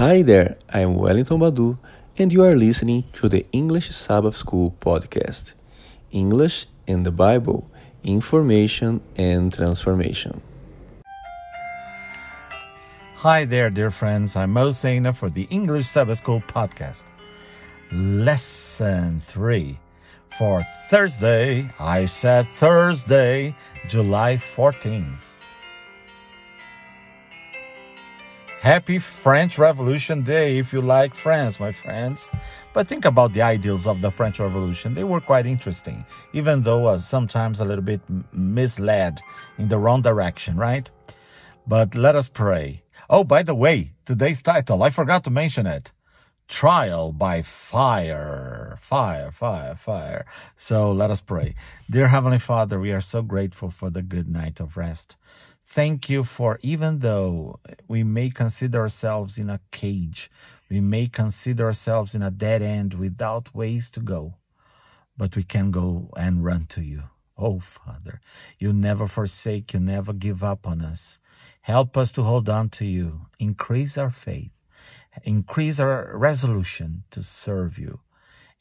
[0.00, 1.76] Hi there, I'm Wellington Badu,
[2.16, 5.52] and you are listening to the English Sabbath School podcast
[6.10, 7.70] English and the Bible,
[8.02, 10.40] Information and Transformation.
[13.16, 14.36] Hi there, dear friends.
[14.36, 17.04] I'm Mo Saina for the English Sabbath School podcast.
[17.92, 19.78] Lesson 3
[20.38, 21.68] for Thursday.
[21.78, 23.54] I said Thursday,
[23.86, 25.29] July 14th.
[28.60, 32.28] Happy French Revolution Day if you like France, my friends.
[32.74, 34.94] But think about the ideals of the French Revolution.
[34.94, 38.02] They were quite interesting, even though uh, sometimes a little bit
[38.34, 39.22] misled
[39.56, 40.90] in the wrong direction, right?
[41.66, 42.82] But let us pray.
[43.08, 45.92] Oh, by the way, today's title, I forgot to mention it.
[46.46, 48.78] Trial by fire.
[48.82, 50.26] Fire, fire, fire.
[50.58, 51.54] So let us pray.
[51.88, 55.16] Dear Heavenly Father, we are so grateful for the good night of rest.
[55.72, 60.28] Thank you for even though we may consider ourselves in a cage,
[60.68, 64.34] we may consider ourselves in a dead end without ways to go,
[65.16, 67.04] but we can go and run to you.
[67.38, 68.20] Oh, Father,
[68.58, 71.20] you never forsake, you never give up on us.
[71.60, 73.26] Help us to hold on to you.
[73.38, 74.50] Increase our faith,
[75.22, 78.00] increase our resolution to serve you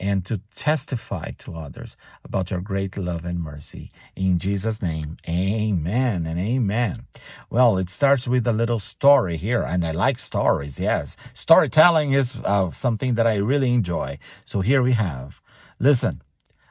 [0.00, 3.90] and to testify to others about your great love and mercy.
[4.14, 7.06] In Jesus' name, amen and amen.
[7.50, 11.16] Well, it starts with a little story here, and I like stories, yes.
[11.34, 14.18] Storytelling is uh, something that I really enjoy.
[14.44, 15.40] So here we have.
[15.80, 16.22] Listen,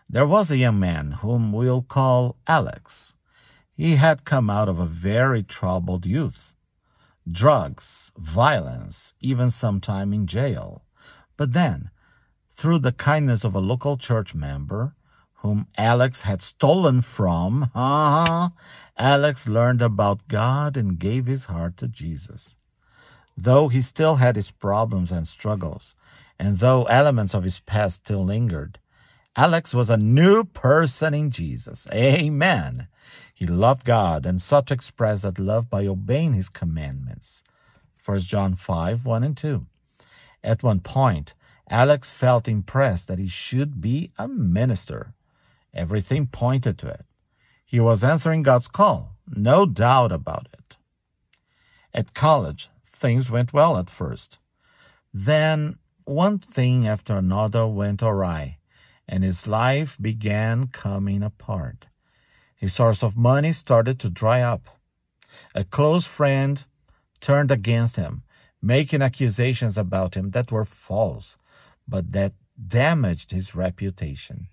[0.10, 3.14] there was a young man whom we'll call Alex.
[3.74, 6.54] He had come out of a very troubled youth.
[7.30, 10.84] Drugs, violence, even some time in jail.
[11.36, 11.92] But then,
[12.58, 14.96] through the kindness of a local church member
[15.42, 17.70] whom Alex had stolen from,
[18.98, 22.56] Alex learned about God and gave his heart to Jesus.
[23.38, 25.94] Though he still had his problems and struggles,
[26.40, 28.80] and though elements of his past still lingered,
[29.36, 31.88] Alex was a new person in Jesus.
[31.94, 32.88] Amen.
[33.36, 37.44] He loved God and sought to express that love by obeying his commandments.
[38.04, 39.68] 1 John 5, 1 and 2.
[40.44, 41.36] At one point,
[41.70, 45.14] Alex felt impressed that he should be a minister.
[45.74, 47.06] Everything pointed to it.
[47.66, 50.78] He was answering God's call, no doubt about it.
[51.94, 54.38] At college, things went well at first.
[55.14, 58.60] Then, one thing after another went awry,
[59.08, 61.88] and his life began coming apart.
[62.56, 64.68] His source of money started to dry up.
[65.54, 66.64] A close friend
[67.20, 68.24] turned against him,
[68.62, 71.36] making accusations about him that were false
[71.88, 72.34] but that
[72.68, 74.48] damaged his reputation.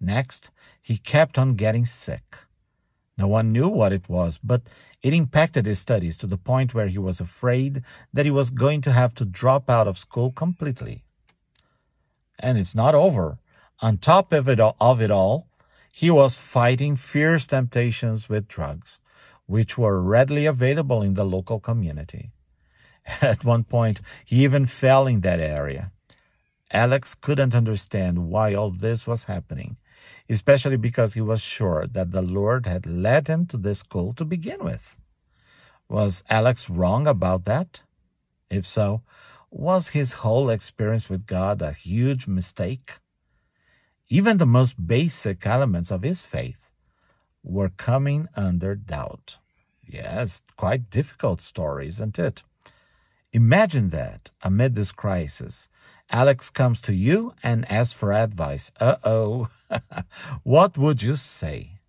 [0.00, 0.50] Next,
[0.82, 2.36] he kept on getting sick.
[3.18, 4.62] No one knew what it was, but
[5.02, 8.82] it impacted his studies to the point where he was afraid that he was going
[8.82, 11.04] to have to drop out of school completely.
[12.38, 13.38] And it's not over.
[13.80, 15.48] On top of it, all, of it all,
[15.90, 18.98] he was fighting fierce temptations with drugs,
[19.46, 22.32] which were readily available in the local community.
[23.22, 25.92] At one point, he even fell in that area.
[26.70, 29.76] Alex couldn't understand why all this was happening,
[30.28, 34.24] especially because he was sure that the Lord had led him to this school to
[34.24, 34.96] begin with.
[35.88, 37.80] Was Alex wrong about that?
[38.50, 39.02] If so,
[39.50, 42.94] was his whole experience with God a huge mistake?
[44.08, 46.58] Even the most basic elements of his faith
[47.42, 49.38] were coming under doubt.
[49.86, 52.42] Yes, quite difficult story, isn't it?
[53.32, 55.68] Imagine that amid this crisis,
[56.10, 58.70] Alex comes to you and asks for advice.
[58.80, 59.48] Uh oh.
[60.42, 61.80] what would you say?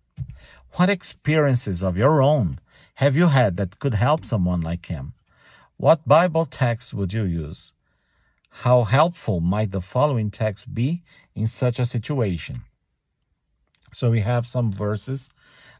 [0.72, 2.60] What experiences of your own
[2.96, 5.14] have you had that could help someone like him?
[5.76, 7.72] What Bible text would you use?
[8.62, 11.02] How helpful might the following text be
[11.34, 12.62] in such a situation?
[13.94, 15.30] So we have some verses.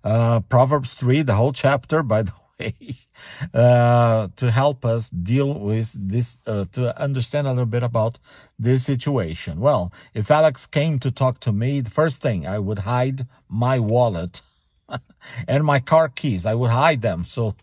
[0.04, 2.32] Uh, Proverbs 3, the whole chapter, by the
[3.54, 8.18] uh, to help us deal with this, uh, to understand a little bit about
[8.58, 9.60] this situation.
[9.60, 13.78] Well, if Alex came to talk to me, the first thing I would hide my
[13.78, 14.42] wallet
[15.48, 16.46] and my car keys.
[16.46, 17.54] I would hide them so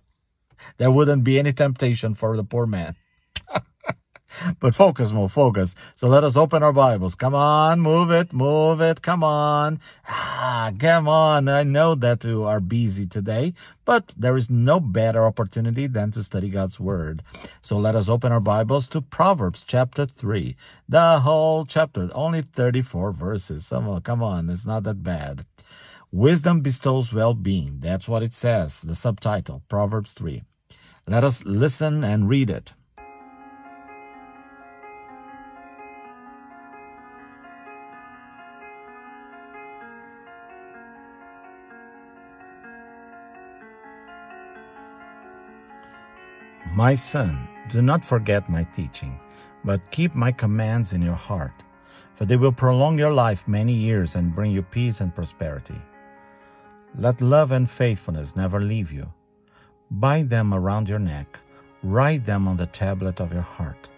[0.77, 2.95] there wouldn't be any temptation for the poor man.
[4.59, 5.75] but focus, more focus.
[5.95, 7.15] So let us open our Bibles.
[7.15, 9.01] Come on, move it, move it.
[9.01, 9.79] Come on.
[10.07, 11.47] Ah, come on.
[11.47, 13.53] I know that you are busy today,
[13.85, 17.21] but there is no better opportunity than to study God's Word.
[17.61, 20.55] So let us open our Bibles to Proverbs chapter 3.
[20.87, 23.67] The whole chapter, only 34 verses.
[23.69, 24.49] Come come on.
[24.49, 25.45] It's not that bad.
[26.11, 27.79] Wisdom bestows well-being.
[27.81, 28.79] That's what it says.
[28.79, 30.43] The subtitle, Proverbs 3.
[31.07, 32.73] Let us listen and read it.
[46.85, 49.19] My son, do not forget my teaching,
[49.63, 51.63] but keep my commands in your heart,
[52.13, 55.81] for they will prolong your life many years and bring you peace and prosperity.
[56.95, 59.11] Let love and faithfulness never leave you.
[59.89, 61.39] Bind them around your neck,
[61.81, 63.89] write them on the tablet of your heart.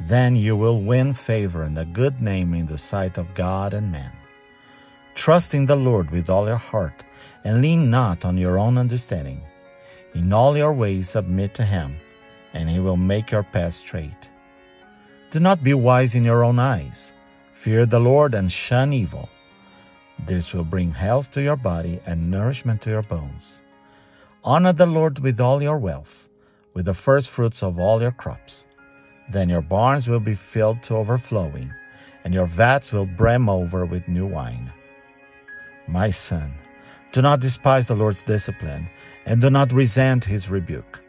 [0.00, 3.90] Then you will win favor and a good name in the sight of God and
[3.90, 4.12] man.
[5.14, 7.02] Trust in the Lord with all your heart,
[7.44, 9.40] and lean not on your own understanding.
[10.12, 11.96] In all your ways submit to him,
[12.52, 14.28] and he will make your path straight.
[15.30, 17.12] Do not be wise in your own eyes.
[17.54, 19.28] Fear the Lord and shun evil.
[20.26, 23.60] This will bring health to your body and nourishment to your bones.
[24.42, 26.28] Honor the Lord with all your wealth,
[26.74, 28.64] with the first fruits of all your crops.
[29.30, 31.72] Then your barns will be filled to overflowing,
[32.24, 34.72] and your vats will brim over with new wine.
[35.86, 36.54] My son,
[37.12, 38.88] do not despise the Lord's discipline,
[39.26, 41.00] and do not resent his rebuke,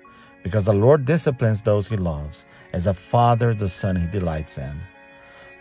[0.44, 4.80] because the Lord disciplines those he loves, as a father the son he delights in.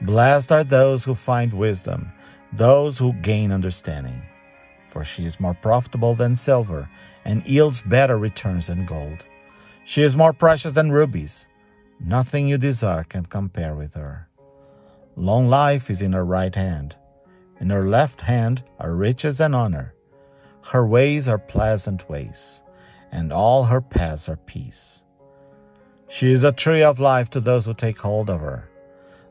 [0.01, 2.13] Blessed are those who find wisdom,
[2.53, 4.23] those who gain understanding.
[4.91, 6.89] For she is more profitable than silver,
[7.25, 9.25] and yields better returns than gold.
[9.85, 11.47] She is more precious than rubies.
[11.99, 14.29] Nothing you desire can compare with her.
[15.17, 16.97] Long life is in her right hand.
[17.61, 19.95] In her left hand are riches and honor.
[20.63, 22.63] Her ways are pleasant ways,
[23.13, 25.03] and all her paths are peace.
[26.09, 28.69] She is a tree of life to those who take hold of her.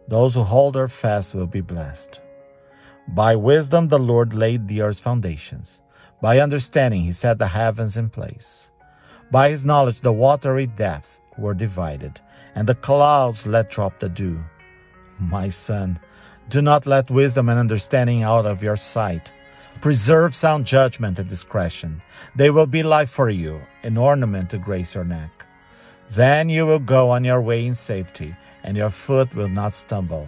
[0.08, 2.22] Those who hold her fast will be blessed.
[3.08, 5.82] By wisdom the Lord laid the earth's foundations.
[6.22, 8.70] By understanding he set the heavens in place.
[9.32, 12.20] By his knowledge the watery depths were divided,
[12.56, 14.44] and the clouds let drop the dew.
[15.20, 16.00] My son,
[16.50, 19.32] do not let wisdom and understanding out of your sight.
[19.82, 22.02] Preserve sound judgment and discretion.
[22.36, 25.46] They will be life for you, an ornament to grace your neck.
[26.10, 30.28] Then you will go on your way in safety, and your foot will not stumble.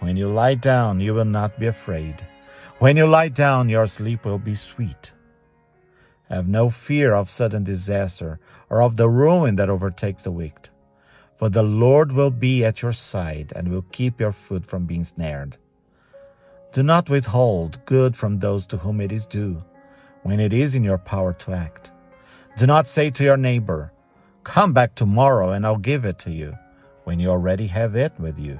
[0.00, 2.26] When you lie down, you will not be afraid.
[2.78, 5.12] When you lie down, your sleep will be sweet.
[6.28, 8.38] Have no fear of sudden disaster
[8.68, 10.68] or of the ruin that overtakes the wicked.
[11.36, 15.04] For the Lord will be at your side and will keep your foot from being
[15.04, 15.56] snared.
[16.74, 19.62] Do not withhold good from those to whom it is due,
[20.24, 21.92] when it is in your power to act.
[22.58, 23.92] Do not say to your neighbor,
[24.42, 26.58] Come back tomorrow and I'll give it to you,
[27.04, 28.58] when you already have it with you.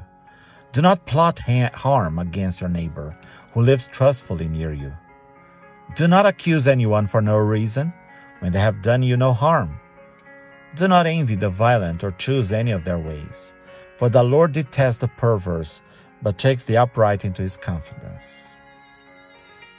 [0.72, 3.18] Do not plot harm against your neighbor
[3.52, 4.92] who lives trustfully near you.
[5.96, 7.92] Do not accuse anyone for no reason
[8.38, 9.80] when they have done you no harm.
[10.76, 13.52] Do not envy the violent or choose any of their ways,
[13.96, 15.80] for the Lord detests the perverse
[16.24, 18.48] but takes the upright into his confidence.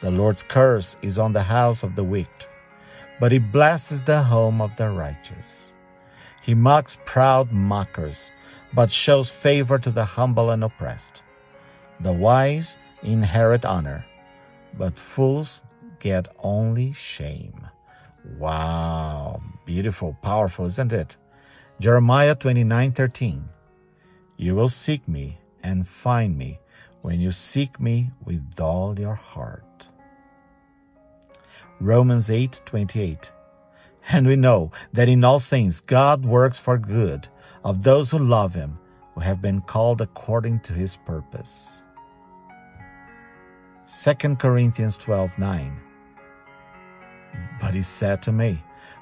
[0.02, 2.46] The Lord's curse is on the house of the wicked,
[3.20, 5.74] but he blesses the home of the righteous.
[6.44, 8.30] He mocks proud mockers,
[8.72, 11.24] but shows favor to the humble and oppressed.
[12.00, 14.06] The wise inherit honor,
[14.78, 15.64] but fools
[16.00, 17.68] get only shame.
[18.38, 21.18] Wow, beautiful, powerful, isn't it?
[21.80, 23.50] Jeremiah 29:13.
[24.38, 26.60] You will seek me and find me
[27.01, 29.89] when you seek me with all your heart.
[31.79, 33.31] Romans 8:28
[34.10, 37.27] And we know that in all things God works for good
[37.63, 38.77] of those who love him,
[39.13, 41.81] who have been called according to his purpose.
[44.03, 45.79] 2 Corinthians 12:9
[47.60, 48.51] But he said to me,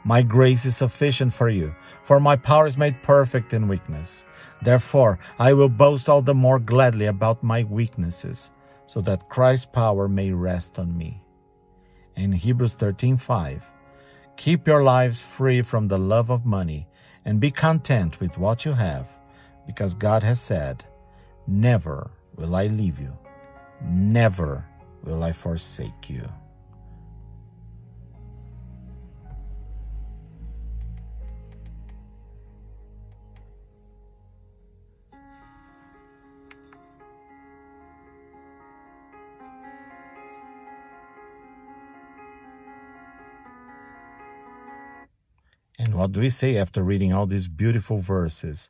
[0.06, 4.26] My grace is sufficient for you, for my power is made perfect in weakness.
[4.62, 8.52] Therefore, I will boast all the more gladly about my weaknesses,
[8.88, 11.22] so that Christ's power may rest on me.
[12.16, 13.64] In Hebrews 13:5,
[14.36, 16.88] keep your lives free from the love of money
[17.26, 19.08] and be content with what you have,
[19.66, 20.84] because God has said,
[21.48, 23.14] "Never will I leave you.
[23.82, 24.66] Never
[25.04, 26.28] will I forsake you."
[46.04, 48.70] What do we say after reading all these beautiful verses?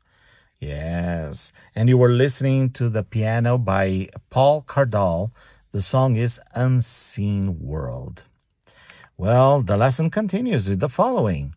[0.59, 1.51] Yes.
[1.73, 5.31] And you were listening to the piano by Paul Cardall.
[5.71, 8.21] The song is Unseen World.
[9.17, 11.55] Well, the lesson continues with the following.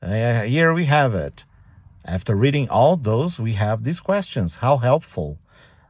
[0.00, 1.44] Uh, here we have it.
[2.04, 4.62] After reading all those, we have these questions.
[4.62, 5.40] How helpful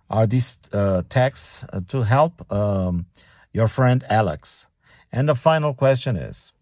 [0.09, 3.05] are these uh, texts to help um,
[3.53, 4.67] your friend Alex?
[5.13, 6.54] And the final question is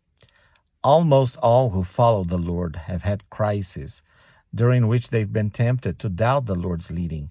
[0.84, 4.02] Almost all who follow the Lord have had crises
[4.54, 7.30] during which they've been tempted to doubt the Lord's leading.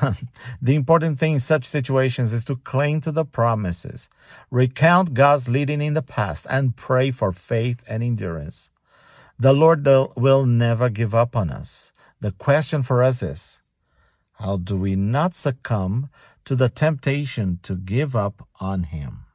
[0.62, 4.08] the important thing in such situations is to cling to the promises,
[4.50, 8.70] recount God's leading in the past, and pray for faith and endurance.
[9.38, 11.92] The Lord will never give up on us.
[12.20, 13.58] The question for us is,
[14.34, 16.08] how do we not succumb
[16.44, 19.26] to the temptation to give up on Him?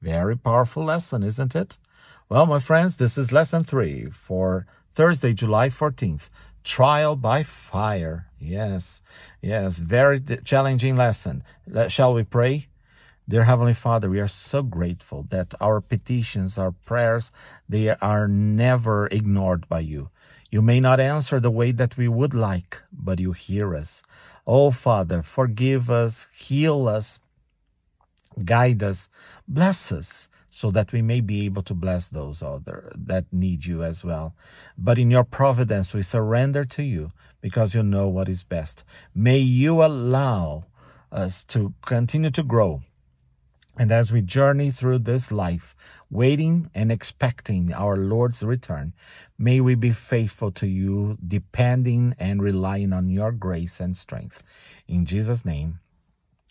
[0.00, 1.76] Very powerful lesson, isn't it?
[2.32, 6.30] Well, my friends, this is lesson three for Thursday, July 14th.
[6.64, 8.28] Trial by fire.
[8.40, 9.02] Yes,
[9.42, 11.44] yes, very challenging lesson.
[11.88, 12.68] Shall we pray?
[13.28, 17.30] Dear Heavenly Father, we are so grateful that our petitions, our prayers,
[17.68, 20.08] they are never ignored by you.
[20.50, 24.02] You may not answer the way that we would like, but you hear us.
[24.46, 27.20] Oh Father, forgive us, heal us,
[28.42, 29.10] guide us,
[29.46, 33.82] bless us so that we may be able to bless those other that need you
[33.82, 34.36] as well.
[34.76, 38.84] But in your providence, we surrender to you because you know what is best.
[39.14, 40.66] May you allow
[41.10, 42.82] us to continue to grow.
[43.78, 45.74] And as we journey through this life,
[46.10, 48.92] waiting and expecting our Lord's return,
[49.38, 54.42] may we be faithful to you, depending and relying on your grace and strength.
[54.86, 55.80] In Jesus' name,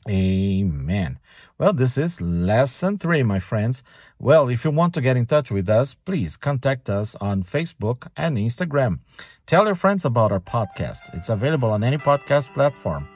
[0.09, 1.19] Amen.
[1.59, 3.83] Well, this is lesson three, my friends.
[4.17, 8.07] Well, if you want to get in touch with us, please contact us on Facebook
[8.17, 8.99] and Instagram.
[9.45, 11.01] Tell your friends about our podcast.
[11.13, 13.07] It's available on any podcast platform.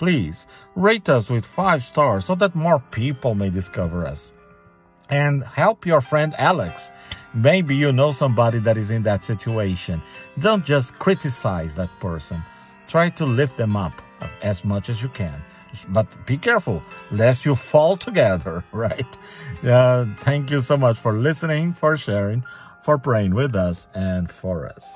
[0.00, 4.32] Please rate us with five stars so that more people may discover us.
[5.08, 6.90] And help your friend Alex.
[7.34, 10.02] Maybe you know somebody that is in that situation.
[10.40, 12.42] Don't just criticize that person.
[12.88, 14.02] Try to lift them up
[14.42, 15.40] as much as you can
[15.88, 19.06] but be careful lest you fall together, right?
[19.64, 22.44] Uh, thank you so much for listening, for sharing,
[22.82, 24.94] for praying with us, and for us.